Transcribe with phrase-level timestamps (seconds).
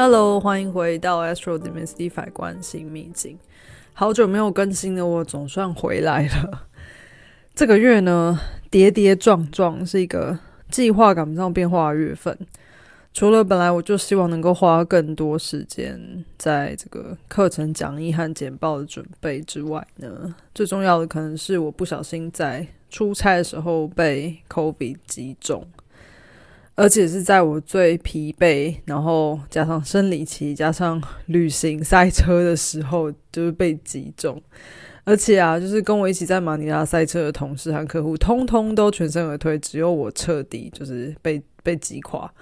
[0.00, 3.36] Hello，欢迎回到 Astro Demystify 关心秘境。
[3.92, 6.68] 好久没有更新的我，总算回来了。
[7.52, 8.38] 这个月呢，
[8.70, 10.38] 跌跌撞撞，是一个
[10.70, 12.38] 计划赶不上变化的月份。
[13.12, 25.66] 除了本来我就希望能够花更多时间在这个课程讲义和简报的准备之外呢，最重要的可能是我不小心在出差的时候被 COVID 击中。
[26.78, 34.40] 而且是在我最疲惫，然后加上生理期，加上旅行赛车的时候，就是被击中。
[35.02, 42.32] 而且啊，就是跟我一起在马尼拉赛车的同事和客户，通通都全身而退，只有我彻底就是被被击垮。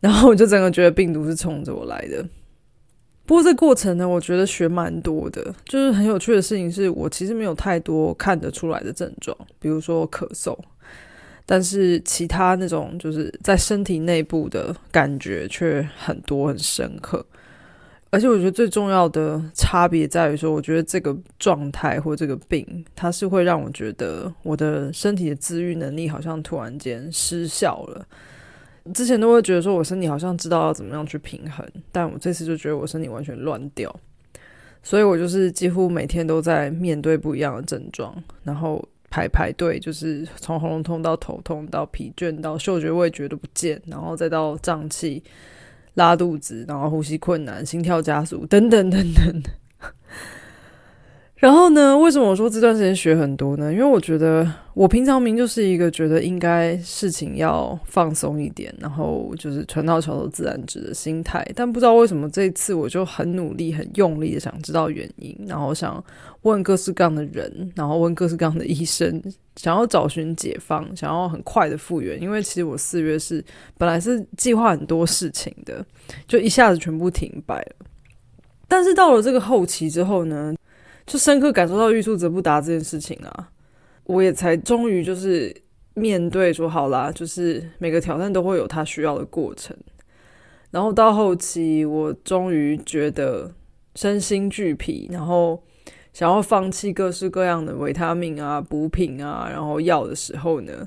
[0.00, 2.22] 然后我就整个觉得病毒是冲着我来的。
[3.24, 5.54] 不过这过程呢，我觉得学蛮多的。
[5.64, 10.54] 就是很有趣的事情是，我其实没有太多看得出来的症状，比如说咳嗽。
[11.50, 17.24] 但是其他那种就是在身体内部的感觉却很多很深刻，
[18.10, 28.06] 而且我觉得最重要的差别在于说，我觉得这个状态或这个病，它是会让我觉得我的身体的自愈能力好像突然间失效了。
[28.92, 33.90] 之前都会觉得说我身体好像知道要怎么样去平衡，但我这次就觉得我身体完全乱掉，
[34.82, 38.86] 所以我就是几乎每天都在面对不一样的症状，然后。
[39.10, 45.22] 排排队，就是从喉咙痛到头痛，到疲倦，到嗅觉味觉都不见，然后再到胀气、
[45.94, 49.42] 拉肚子，然后呼吸困难、心跳加速，等等等等。
[51.38, 51.96] 然后呢？
[51.96, 53.72] 为什么我说这段时间学很多呢？
[53.72, 54.44] 因为我觉得
[54.74, 61.48] 我平常明就是一个觉得应该事情要放松一点，然后就是船到桥头自然直的心态。
[61.54, 66.04] 但不知道为什么这一次我就很努力、很用力的想知道原因，然后想
[66.42, 69.22] 问各式各样的人，然后问各式各样的医生，
[69.54, 72.20] 想要找寻解放，想要很快的复原。
[72.20, 73.44] 因为其实我四月是
[73.76, 75.86] 本来是计划很多事情的，
[76.26, 77.86] 就一下子全部停摆了。
[78.66, 80.52] 但是到了这个后期之后呢？
[81.08, 83.48] 就深刻感受到欲速则不达这件事情啊，
[84.04, 85.54] 我也才终于就是
[85.94, 89.74] 面对说好啦，就是每个挑战都会有它需要的过程。
[90.70, 93.50] 然后到后期，我终于觉得
[93.94, 95.62] 身心俱疲，然后
[96.12, 100.86] 想要放弃各式各样的维他命啊、补品啊，然后药的时候呢，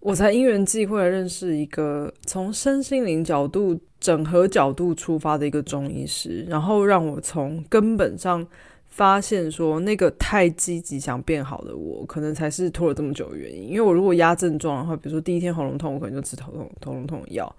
[0.00, 8.48] 我才因缘际会认识一个从身心灵角度整合角度出发的一个中医师，然后让我从根本上。
[8.88, 13.68] 发现说那个太积极想变好的我，可能才是拖了这么久的原因。
[13.68, 17.54] 因为我如果压症状的话，比如说第一天喉咙痛，我可能就吃头痛头痛药，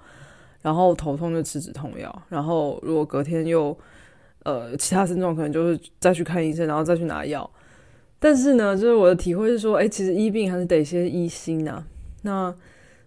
[0.61, 3.77] 然后头痛就吃止痛药，然后如果隔天又
[4.43, 7.49] 呃其他症状，可能就是再去看医生，然后再去拿药。
[8.19, 11.81] 但是呢，就是我的体会是说，哎，其实医病还是得先医心呐。
[12.23, 12.53] 那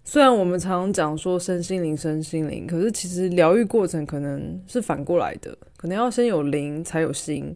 [0.04, 7.54] 虽然我们常常讲说身心灵身心灵，可是其实疗愈过程可能是反过来的，可能要先有灵才有心。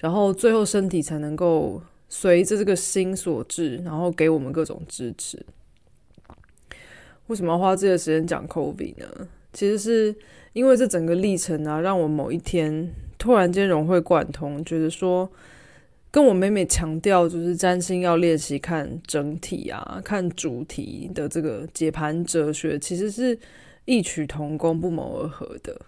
[0.00, 5.38] 然后最后身体才能够随着这个心所致，然后给我们各种支持。
[7.26, 9.28] 为什么要花这个时间讲 COVID 呢？
[9.52, 10.14] 其实是
[10.52, 15.30] 因为这整个历程啊，让我某一天突然间融会贯通，觉得说
[16.10, 23.38] 跟我每每强调就是占星要练习看整体啊，看主题的这个解盘哲学，其实是
[23.84, 25.80] 异曲同工、不谋而合的。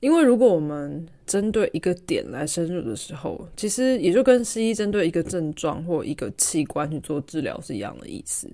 [0.00, 8.48] 因为如果我们针对一个点来深入的时候，其实也就跟西医针对一个症状或一个器官去做治疗是一样的意思。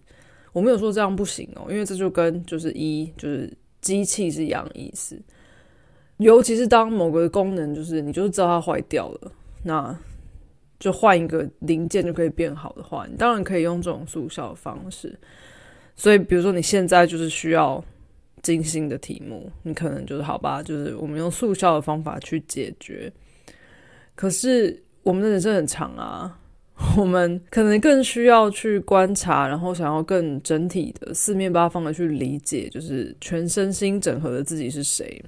[0.52, 3.52] 我没有说这样不行哦，因为这就跟就是医就是
[3.82, 5.20] 机器是一样的意思。
[6.16, 9.94] 尤其是当某个功能就是你就是知道它坏掉了，那
[10.78, 15.14] 就换一个零件就可以变好的话，你当然可以用这种速效的方式。
[15.94, 17.84] 所以，比如说你现在就是需要。
[18.44, 23.12] 精心的题目，你可能就是好吧，就是我们用速效的方法去解决。
[24.14, 26.38] 可是我们的人生很长啊，
[26.96, 35.20] 我们可能更需要去观察，然后想要更整体的、四面八方的去理解，就是全身心整合的自己是谁。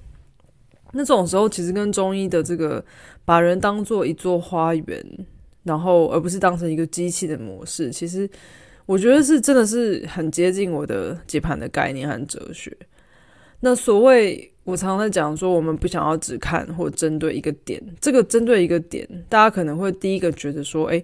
[0.92, 2.84] 那这种时候，其实跟中医的这个
[3.24, 5.04] 把人当做一座花园，
[5.64, 8.28] 然后而不是当成一个机器的模式，其实
[8.86, 12.76] 我觉得是真的是很接近我的解盘的概念和哲学。
[13.60, 17.82] 那所谓我常常在讲说，我们不想要只看或针对一个点。
[18.00, 21.02] 这个针对一个点，大家可能会第一个觉得说，哎，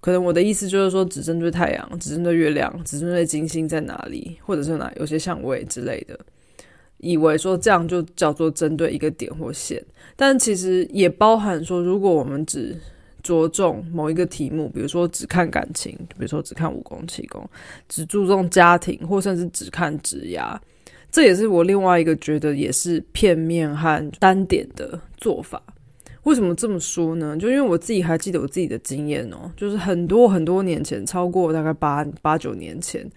[0.00, 6.18] 可能我的意思就是说，只针对太阳，只针对月亮，只针对金星在哪里，或者是哪有些相位之类的，
[6.98, 9.82] 以为说这样就叫做针对一个点或线。
[10.14, 12.76] 但其实也包含说，如果我们只
[13.22, 17.48] 着重某一个题目，比如说只看感情，比如说只看武功气功，
[17.88, 20.58] 只注重家庭，或甚至只看职涯。
[21.10, 25.62] 这也是我另外一个觉得也是片面和单点的做法。
[26.24, 27.36] 为什么这么说呢？
[27.36, 33.10] 就因为我自己还记得我自己的经验哦，就是很多很多年前，超过大概八八九年前，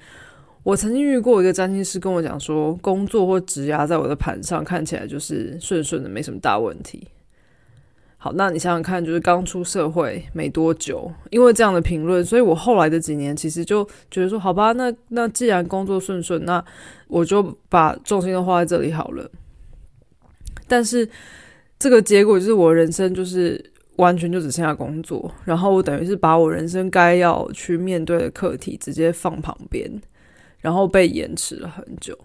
[0.63, 7.05] 我曾经遇过一个占星师跟我讲说，工作或职涯在我的盘上看起来就是顺顺的，没什么大问题。
[8.23, 16.63] 好，那你想想看，就是刚出社会没多久，因为这样的评论，所以我后来的几年其实就觉得说，好吧，那那既然工作顺顺，那
[17.09, 19.29] 我就把重心都花在这里好了。
[20.69, 21.05] 但是
[21.77, 23.61] 这个结果就是我人生就是
[23.97, 30.01] 完全就只剩下工作，然后我等于是把我人生该要去面对的课题直接放旁边，
[30.61, 32.17] 然后被延迟了很久。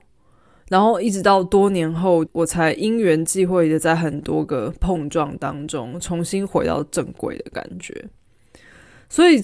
[0.69, 8.05] 然后一直到多年后，我才因缘际会的在很多个碰撞当中重新回到正轨的感觉，
[9.09, 9.43] 所以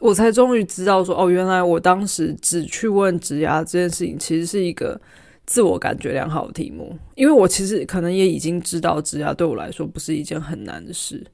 [0.00, 5.00] 我才终于知道说，哦，原来我当时只去问职涯这件事情，其实是一个
[5.44, 11.26] 自我感觉良好的题目，因为我其实可能也已经知道职涯对我来说不是一件很难的事。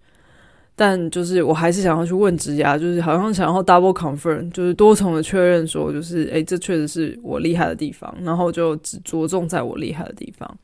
[0.76, 10.58] 但就是我还是想要去问职涯，就是好像想要 double confirm，就是多重的确认说，就是诶，这确实是我厉害的地方，然后就只着重在我厉害的地方。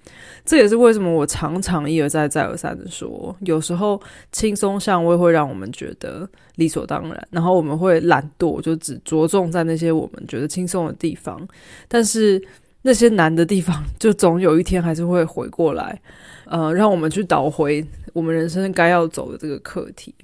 [0.44, 4.00] 这也是为什么我常常一而再再而三的说，有时候
[4.32, 11.46] 轻松相位会让我们觉得理所当然，然后我们会懒惰，就只着重在那些我们觉得轻松的地方，
[11.86, 12.42] 但是
[12.82, 16.00] 那些难的地方，就总有一天还是会回过来。
[16.46, 17.80] 呃，让我们去倒回
[18.12, 20.14] 我们人生该要走的这个课题。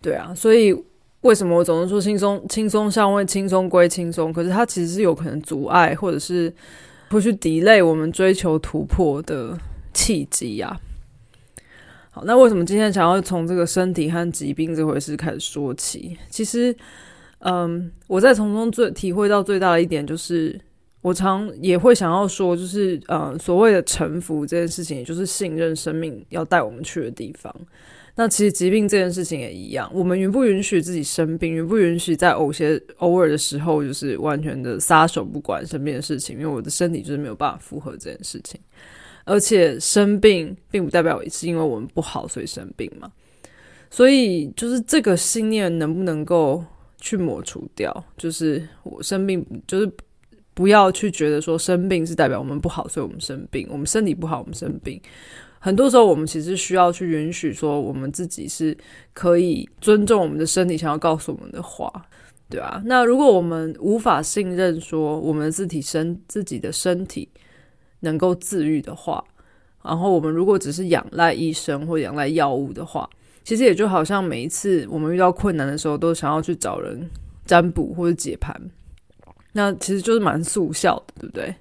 [0.00, 0.74] 对啊，所以
[1.22, 6.52] 为什么我总是说轻松、轻松相位、轻松归轻松，可是它其实是有可能阻碍，或者是
[7.08, 9.58] 会去 delay 我们追求突破的
[9.92, 10.78] 契机呀。
[12.10, 16.16] 好，那为什么今天想要从这个身体和疾病这回事开始说起？
[16.28, 16.76] 其实，
[17.38, 20.60] 嗯，我在从中最体会到最大的一点就是。
[21.04, 27.54] 我常也会想要说，就是呃，所谓的臣服这件事情，也就是信任生命要带我们去的地方。
[28.14, 38.58] 那其实疾病这件事情也一样，我们允不允许自己生病，允不允许在偶些偶尔的时候，就是完全的撒手不管身边的事情，因为我的身体就是没有办法负荷这件事情。
[39.26, 43.12] 而且生病并不代表是因为我们不好所以生病嘛。
[43.90, 46.64] 所以就是这个信念能不能够
[46.98, 47.92] 去抹除掉？
[48.16, 49.92] 就是我生病就是。
[50.54, 53.66] 不要去觉得说生病是代表我们不好，所以我们生病。
[53.68, 55.00] 我们身体不好，我们生病。
[55.58, 58.76] 很多时候，我们其实需要去允许说，我们自己是
[59.12, 61.90] 可以尊重我们的身体想要告诉我们的话，
[62.50, 62.82] 对吧？
[62.84, 67.28] 那如果我们无法信任说我们自体身自己的身体
[68.00, 69.24] 能够自愈的话，
[69.82, 73.08] 然后我们如果只是仰赖医生或仰赖药物的话，
[73.42, 77.08] 其实也就好像每一次我们遇到困难的时候，都想要去找人
[77.46, 78.54] 占卜或者解盘。
[79.54, 81.54] 那其实就是蛮速效的，对不对？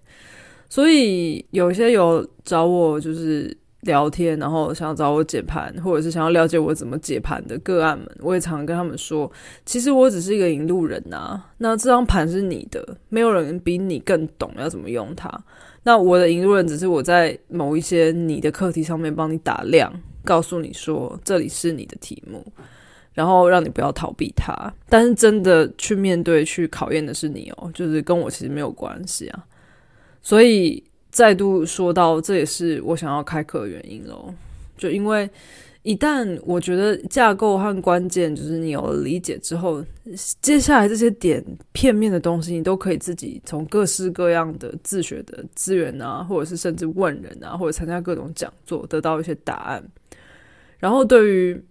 [0.70, 9.32] 所以有些有找我就是聊天，然后想要找我解盘，或者是想要了解我怎么解盘的个案们，我也常跟他们说，
[9.66, 11.44] 其实我只是一个引路人呐。
[11.60, 15.30] 那这张盘是你的，没有人比你更懂要怎么用它。
[15.84, 19.94] 那我的引路人只是我在某一些你的课题上面帮你打量，
[20.24, 22.44] 告诉你说这里是你的题目。
[23.14, 29.46] 然后让你不要逃避它，但是真的去面对、去考验的是你哦，就是跟我其实没有关系啊。
[30.22, 34.34] 所以再度说到，这也是我想要开课的原因喽。
[34.76, 35.30] 就因为
[35.84, 39.86] 一旦我觉得架构和关键就是你有了理解之后，
[40.42, 49.84] 接下来这些点片面的东西，你都可以自己从各式各样的自学的资源啊，或者是甚至问人啊，或者参加各种讲座，得到一些答案。
[50.80, 51.64] 然后对于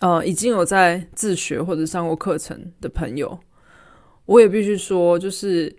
[0.00, 3.38] 呃，已经有在自学或者上过课程的朋友，
[4.26, 5.74] 我也必须说，就是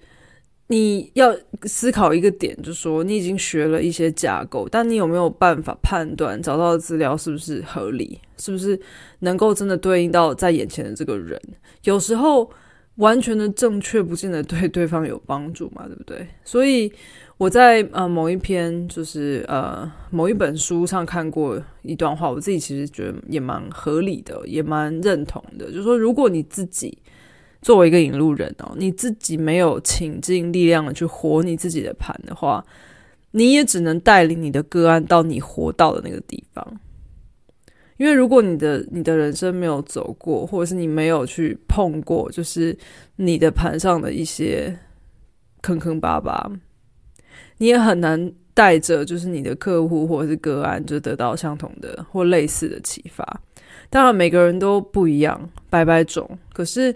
[0.67, 8.79] 你要思考一个点，就是说你已经学了一些架构，但你有没有办法判断找到的资料是不是合理，是不是
[9.19, 11.39] 能够真的对应到在眼前的这个人？
[11.84, 12.50] 有时候
[12.95, 16.27] 完全的正确不见得对对方有帮助嘛，对不对？
[16.43, 16.91] 所以。
[17.38, 25.65] 我在呃某一篇就是呃某一本书上看过一段话，我自己其实觉得也蛮合理的，也蛮认同的。
[25.65, 26.98] 就是说，如果你自己
[27.62, 32.65] 作为一个引路人哦，你自己没有倾尽力量的去活你自己的盘的话，
[33.32, 36.80] 你也只能带领你的个案到你活到的那个地方。
[37.98, 42.77] 因为如果你的你的人生没有走过，或者是你没有去碰过，就是
[43.18, 44.80] 你的盘上的一些
[45.62, 46.50] 坑坑巴巴。
[47.58, 53.42] 你也很难带着就是你的客户或者是个案，就得到相同的或类似的启发。
[53.90, 56.28] 当然，每个人都不一样，百百种。
[56.54, 56.94] 可是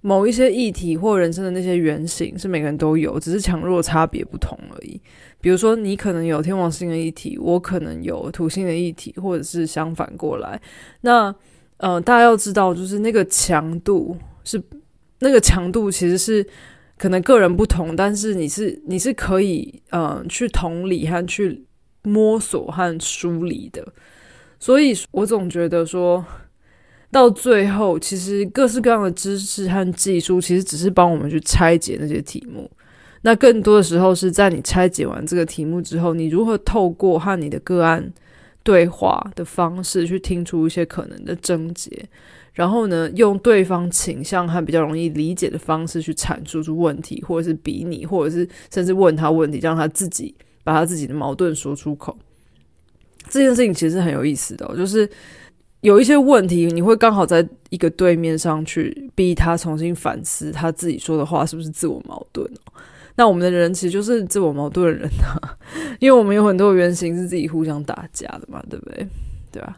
[0.00, 5.00] 某一些议题或人生的那些原型是每个人都有，只是强弱差别不同而已。
[5.40, 10.60] 比如说，你可能有天王星的议题，我可能有土星的议题，或者是相反过来。
[11.02, 11.34] 那
[11.76, 14.60] 呃，大家要知道，就是那个强度是
[15.20, 16.46] 那个强度，其实是
[17.02, 21.64] 可能个人不同，但是你是你是可以呃去同理和去
[22.02, 23.84] 摸索和梳理的。
[24.60, 26.24] 所以我总觉得说。
[27.10, 32.70] 到最后，其实各式各样的知识和技术，其实只是帮我们去拆解那些题目。
[33.20, 38.10] 那更多的时候是在你拆解完这个题目之后，你如何透过和你的个案
[38.62, 42.08] 对话的方式，去听出一些可能的症结，
[42.52, 52.16] 然后呢，用对方倾向和比较容易理解的方式去阐述出问题，或者是比拟，或者是甚至问他问题，让他自己把他自己的矛盾说出口。
[53.28, 55.08] 这件事情其实很有意思的，就是。
[55.82, 62.72] 有一些问题，你会刚好在一个对面上去逼他重新反思他自己说的话是不是自我矛盾哦。
[63.16, 65.58] 那我们的人其实就是自我矛盾的人啊，
[65.98, 69.04] 因为我们有很多原型是自己互相打架的嘛，对不对？
[69.50, 69.76] 对吧？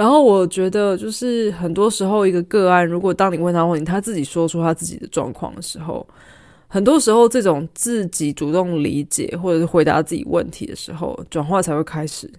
[0.00, 6.06] 然后我觉得就是很多时候一个个案，如果当你问他问题，他自己说出他自己的状况的时候，
[6.68, 12.30] 很多时候这种自己主动理解或者是回答自己问题的时候，转化才会开始。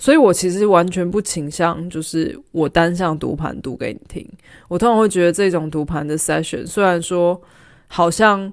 [0.00, 4.28] 所以，我其实完全不倾向，就是我单向读盘读给你听。
[4.66, 7.40] 我通常会觉得这种读盘的 session，虽然说
[7.86, 8.52] 好像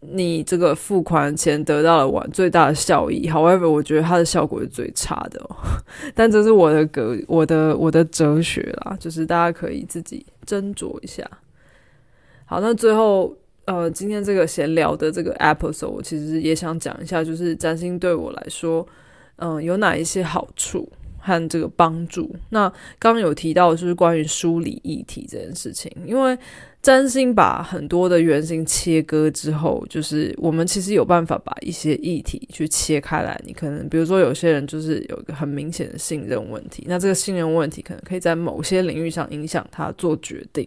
[0.00, 5.40] 你这个付款钱得到了完最大的效益，however，我觉得它的效果是最差的。
[6.14, 11.28] 但这是我的格，我的我的哲学啦，就是大家可以自己斟酌一下。
[12.46, 18.86] 好，那最后，呃，今天这个闲聊的这个 episode，我其实也想讲一下，就是占星对我来说。
[19.42, 20.86] 嗯，有哪一些好处
[21.18, 22.30] 和这个帮助？
[22.50, 26.36] 那刚刚有提到就是关于梳理议题这件事情，因为
[26.82, 33.40] 占星把很多的原型切割之后，就是我们其实有办法把一些议题去切开来。
[33.44, 40.66] 你可能比如说有些人就是有一个很明显的信任问题，那这个信任问题可能可以在某些领域上影响他做决定。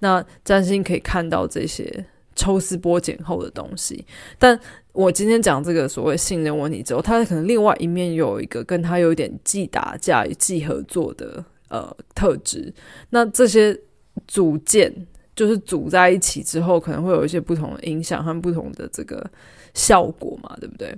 [0.00, 4.04] 那占星可以看到这些抽丝剥茧后的东西，
[4.38, 4.58] 但。
[4.96, 12.72] 我今天讲这个所谓信任问题之后，他可能另外一面有一个跟他有点既打架既合作的呃特质。
[13.10, 13.78] 那这些
[14.26, 14.90] 组件
[15.36, 19.24] 就是组在一起之后，可能会有一些不同的影响和不同的这个
[19.74, 20.96] 效果嘛，对不对？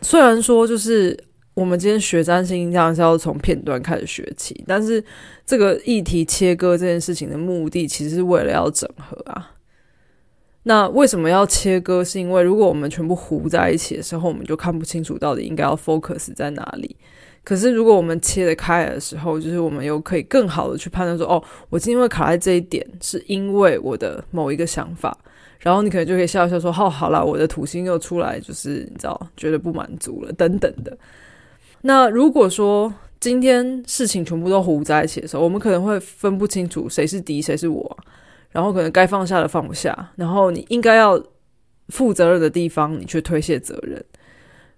[0.00, 1.18] 虽然说就是
[1.54, 5.02] 我们今天学占星这样是要从片段开始学起，但是
[5.44, 9.50] 这个议题切割这件事情的目的，其实是为了要整合啊。
[10.64, 12.04] 那为什么要切割？
[12.04, 16.96] 是因为如果我们全部糊在一起的时候，我们就看不清楚到底应该要 focus 在哪里。
[17.44, 25.16] 可是如果我们切得开的时候，就是我们又可以更好的去判断说，哦，我今天会卡在这一点，是因为我的某一个想法。
[25.58, 30.96] 然后你可能就可以笑笑说，哦，好了，我的土星又出来，就是你知道，觉得不满足了等等的。
[31.82, 37.96] 那如果说今天事情全部都糊在一起的时候，我们可能会分不清楚谁是敌，谁是我。
[38.50, 41.20] 然后可能该放下的放不下，然后你应该要
[41.88, 44.04] 负责任的地方，你却推卸责任，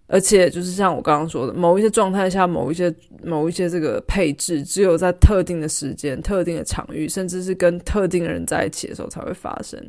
[0.07, 9.81] 而且就是像我刚刚说的，某一些状态下，某一些某一些这个配置，只有在特定的时间、特定的场域，甚至是跟特定的人在一起的时候才会发生。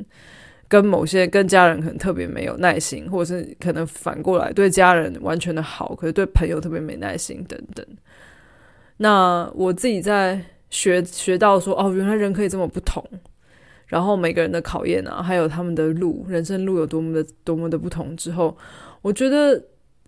[0.68, 7.86] 跟某些跟家人可能特别没有耐心，或者是可能反过来对家人完全的好，可是对朋友特别没耐心等等。
[8.96, 13.04] 那我自己在学学到说，哦，原来人可以这么不同。
[13.86, 18.56] 然后每个人的考验啊，还有他们的路，人生路有多么的多么的不同之后，
[19.02, 19.62] 我觉得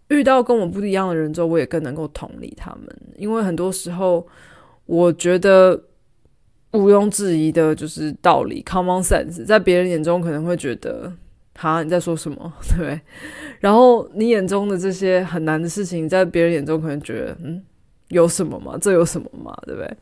[0.09, 2.89] 遇到跟我不一样的人之后，我也更能够同理他们。
[3.17, 4.27] 因为很多时候，
[4.87, 5.81] 我觉得
[6.73, 11.13] 毋庸置疑的就是道理，common sense，在别人眼中可能会觉得，
[11.57, 13.01] 哈，你在说什么，对 不对？
[13.61, 17.63] 然后你眼中的这些很难的事情，在别人眼中可能觉得，嗯，
[18.09, 18.79] 有什么吗？
[18.81, 19.55] 这有什么吗？
[19.67, 19.97] 对不对？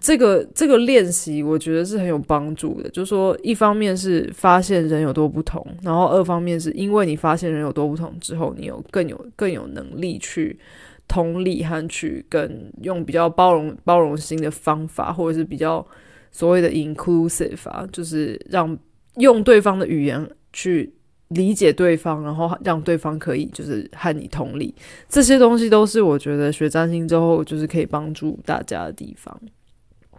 [0.00, 2.88] 这个这个练习，我觉得是很有帮助的。
[2.88, 10.58] 就是说，一方面是发现人有多不同，然后二方面是因为你发现人有多不同之后，你有更有更有能力去
[11.06, 15.86] 同理和去跟用比较包容包容心的方法，或者是比较
[16.32, 18.76] 所谓的 inclusive 啊，就是让
[19.16, 20.90] 用对方的语言去
[21.28, 24.74] 理解对方，然后让对方可以就是和你同理。
[25.08, 29.38] 这些东西都是我觉得学占星之后，就是可以帮助大家的地方。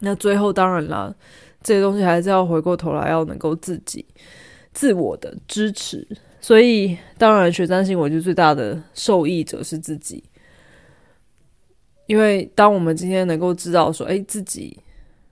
[0.01, 1.15] 那最后当然了，
[1.63, 4.05] 这些东西还是要回过头来，要能够自己
[4.73, 6.05] 自我的支持。
[6.39, 10.23] 所以当然学占星，我就最大的受益者是自己。
[12.07, 14.75] 因为当我们今天能够知道说，哎，自己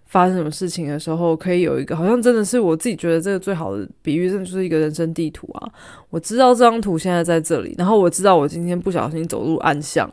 [0.06, 5.68] 发生什么事情的时候，可以有一个好像真的是我自己觉得这个最好的比喻，真的就是一个人生地图啊。
[6.10, 10.10] 我知道这张图现在在这里，然后我知道我今天不小心走入暗巷，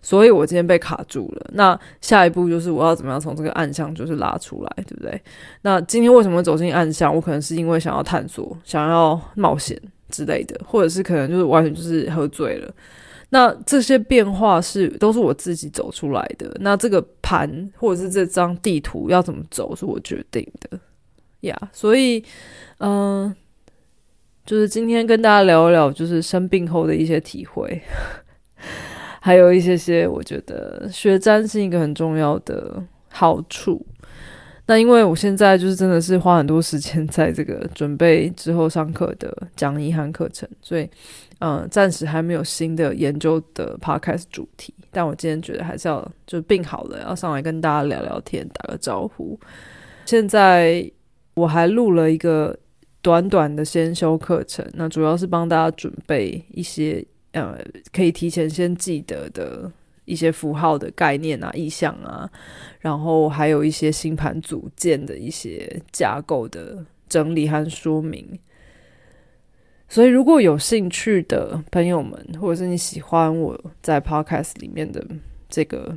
[0.00, 1.50] 所以我今天被卡住了。
[1.54, 5.20] 那下一步就是我要怎么样从这个暗箱就是拉出来，对不对？
[5.62, 7.14] 那今天为什么走进暗箱？
[7.14, 12.72] 我可能是因为想要探索、想要冒险之类的，或者是可能就是完全就是喝醉了。
[13.30, 16.50] 那这些变化是都是我自己走出来的。
[16.60, 20.80] 那这个盘或者是这张地图要怎么走，是我决定的
[21.40, 21.54] 呀。
[21.70, 22.24] 所以，
[22.78, 23.34] 嗯，
[24.46, 27.82] 就是今天跟大家聊一聊，就是生病后的一些体会，
[29.20, 33.84] 还有一些些我觉得学占是一个很重要的好处。
[34.66, 40.86] 那因为我现在就是真的是花很多时间在这个准备之后上课的讲义和课程，所以
[41.38, 44.74] 嗯，暂时还没有新的研究的 podcast 主题。
[44.90, 49.40] 但我今天觉得还是要就病好了，要上来跟大家聊聊天，打个招呼。
[50.04, 50.90] 现在
[51.32, 52.54] 我还录了一个
[53.00, 57.02] 短短的先修课程，那主要是帮大家准备一些
[57.42, 59.70] 呃可以提前先记得的。
[60.08, 62.26] 一些符号的概念啊、意象啊，
[62.80, 68.26] 然后还有一些星盘组件的一些架构的整理和说明。
[69.86, 75.06] 所以，如果有兴趣的朋友们，或者是你喜欢我在 Podcast 里面的
[75.50, 75.94] 这个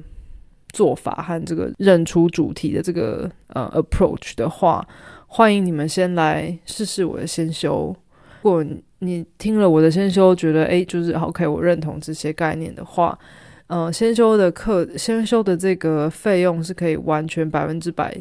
[0.73, 4.85] 做法和这个认出主题的这个呃 approach 的话，
[5.25, 7.95] 欢迎你们先来试试我的先修。
[8.41, 8.65] 如果
[8.99, 13.17] 你听了我的先修，觉得诶，就是 OK，我认同这些概念的话。
[13.67, 18.13] 嗯，先修的课，先修的这个费用是可以完全百分之百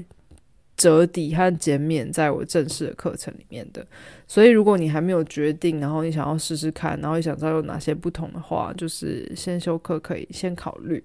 [0.76, 3.84] 折抵和减免在我正式的课程里面的。
[4.28, 11.02] 所以，如果你还没有决定，然后你想要试试看，然后你想知道有哪些不同的话，就是先修课可以先考虑。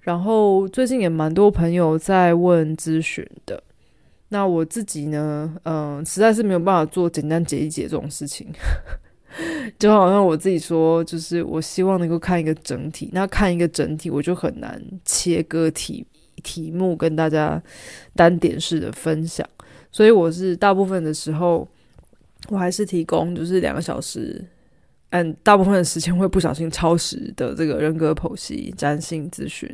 [0.00, 3.62] 然后最近也蛮多朋友在问咨询的，
[4.30, 8.46] 那我自己呢，嗯，实在是没有办法做简单解一解这种事情。
[9.78, 13.10] 就好像我自己说，就是我希望能够看一个整体。
[13.12, 16.04] 那看一个整体，我就很难切割题
[16.42, 17.62] 题目跟大家
[18.14, 19.48] 单点式的分享。
[19.92, 21.66] 所以我是大部分的时候，
[22.48, 24.44] 我还是提供就是两个小时，
[25.10, 29.68] 嗯，大部分的时间会不小心超时的这个人格剖析、占星咨询。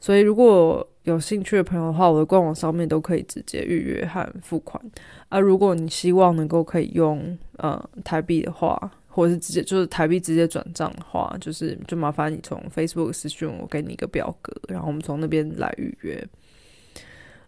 [0.00, 4.80] 所以如果有兴趣的朋友的话，我的官网上面都可以直接预约和付款。
[5.28, 16.28] 啊，如果你希望能够可以用呃台币的话，或者是直接就是台币直接转账的话，就是就麻烦你从 Facebook 私讯我，给你一个表格，然后我们从那边来预约。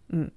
[0.08, 0.28] 嗯，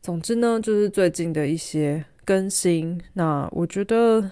[0.00, 4.30] 总之呢，就是最近的一些更新，那我觉得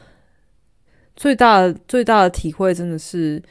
[1.17, 3.43] 最大最大的体会真的是。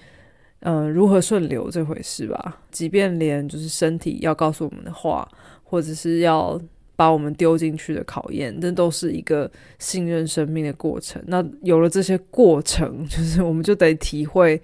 [0.64, 2.60] 嗯，如何顺流这回事吧？
[2.70, 5.28] 即便连就是身体要告诉我们的话，
[5.64, 6.62] 或者是要
[6.96, 11.20] 把我们丢进去的考验，那都是一个信任生命的过程。
[11.26, 14.62] 那有了这些过程， 就是我们就得体会，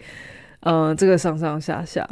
[0.59, 2.07] 呃，这个上上下下。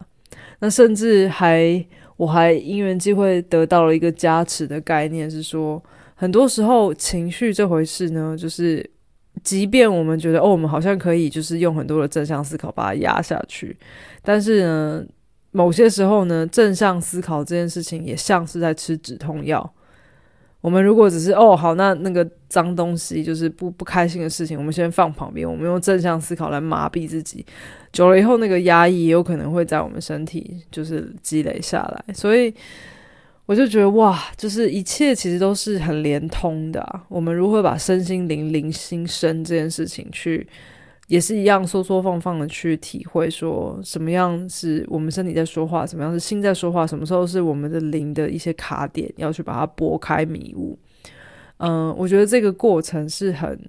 [0.58, 1.86] 那甚至还，
[2.18, 5.80] 我还因缘机会得到了一个加持的概念，是说，
[6.16, 8.90] 很多时候情绪这回事呢，就是。
[9.44, 13.78] 即便我们觉得哦，我们好像可以就是用很多的正向思考把它压下去，
[14.24, 15.06] 但是呢，
[15.52, 19.74] 某些时候呢，正向思考这件事情也像是在吃止痛药。
[20.62, 27.46] 我们如果只是哦好，那那个脏东西就是不不开心的事情，我们先放旁边，我们用正向思考来麻痹自己，
[27.92, 32.54] 久了以后，那个压抑也有可能会在我们身体就是积累下来，所以。
[33.46, 37.02] 我就觉得哇，就是一切其实都是很连通的。
[37.08, 40.48] 我们如何把身心灵、灵心身这件事情去，
[41.08, 50.76] 也是一样缩缩放放的去体会，说什么样是我们身体在说话，什么样是心在说话，什么时候是我们的灵的一些卡点，要去把它拨开迷雾。
[51.58, 53.60] 嗯，我觉得这个过程是很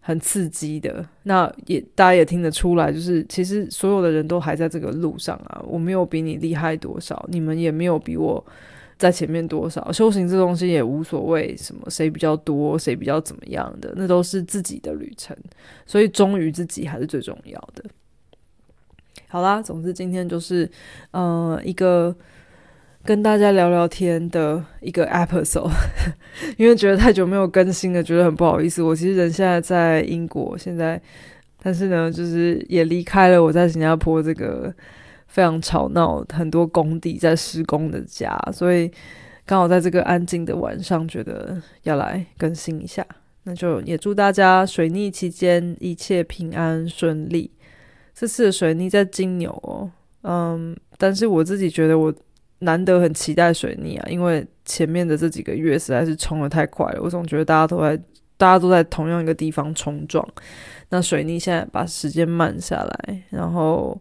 [0.00, 1.06] 很刺激的。
[1.22, 5.62] 那也大家也听得出来，就是其实所有的人都还在这个路上啊。
[5.64, 8.44] 我没有比你厉害多少，你们也没有比我。
[8.98, 15.36] 在前面多少修行这东西也无所谓，什么谁比较多，谁比较怎么样的，那都是自己的旅程，
[15.84, 17.84] 所以忠于自己还是最重要的。
[19.28, 20.66] 好啦，总之今天就是
[21.10, 22.16] 呃一个
[23.04, 25.70] 跟大家聊聊天的一个 episode，
[26.56, 28.82] 因为觉得太久没有更新了，觉得很不好意思。
[28.82, 30.98] 我其实人现在在英国，现在
[31.62, 34.74] 但是呢，就是也离开了我在新加坡这个。
[35.36, 38.90] 非常吵闹，很多工地在施工的家，所以
[39.44, 43.06] 刚好在这个安静的晚上，觉得要来更新一下。
[43.42, 47.50] 那就也祝大家水逆期间一切平安顺利。
[48.14, 49.90] 这次的水逆在金牛哦，
[50.22, 52.10] 嗯，但是我自己觉得我
[52.60, 57.94] 难得很期待水逆啊，因为前面的这几个月实在是冲的太快了，我总觉得大家都在
[58.38, 60.26] 大家都在同样一个地方冲撞。
[60.88, 64.00] 那水逆现在把时间慢下来，然后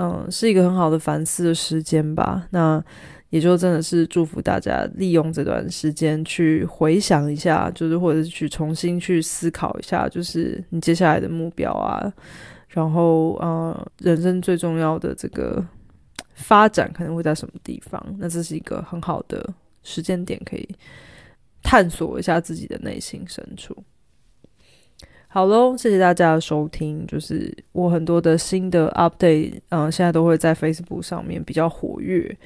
[0.00, 2.46] 嗯，是一个很好的反思的时间吧。
[2.50, 2.82] 那
[3.28, 12.12] 也就真的是祝福大家利用这段时间去回想一下，就是或者是去重新去思考一下，就是你接下来的目标啊，
[12.68, 15.62] 然后呃，人生最重要的这个。
[16.42, 18.02] 发展可能会在什么地方？
[18.18, 19.46] 那这是一个很好的
[19.82, 20.66] 时间点，可以
[21.62, 23.76] 探索一下自己的内心深处。
[25.32, 27.06] 好喽，谢谢大家的收听。
[27.06, 32.36] 就是我很多的新的 update，嗯，现在都会在 Facebook 上面比较活跃，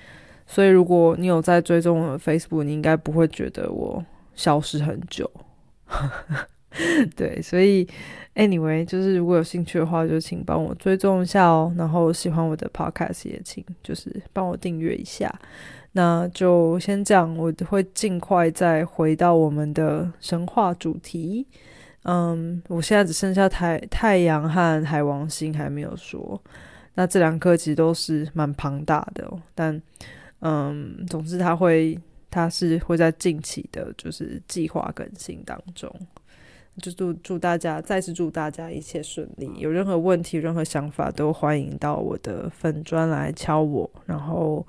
[0.47, 5.31] 所以如果你有在追踪我的 Facebook，你应该不会觉得我消失很久。
[7.17, 7.89] 对，所以。
[8.35, 11.73] Anyway，就是如果有兴趣的话，就请帮我追踪一下哦。
[11.79, 15.33] 然后喜欢我的 Podcast 也请就是帮我订阅一下。
[15.93, 21.47] 那就先这样，我会尽快再回到我们的神话主题。
[22.05, 26.41] 嗯，我现在只剩下太太阳和海王星还没有说。
[26.95, 29.81] 那这两颗其实都是蛮庞大的，但
[30.41, 31.99] 嗯，总之它会，
[32.31, 35.93] 它是会在近期的，就是计划更新当中。
[36.83, 39.51] 就祝祝大家再次祝大家一切顺利。
[39.57, 44.67] 有任何问题、任何想法，都欢迎到我的粉砖来敲我，然后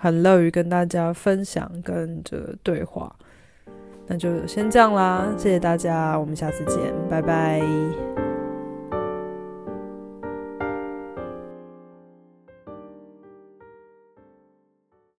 [0.00, 3.16] 很乐于跟大家分享跟这对话。
[4.06, 7.60] 那就先这样啦，谢谢大家，我们下次见，拜拜。